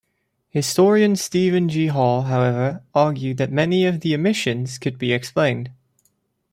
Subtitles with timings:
[0.49, 1.85] Historian Stephen G.
[1.85, 5.69] Haw however argued that many of the "omissions" could be explained.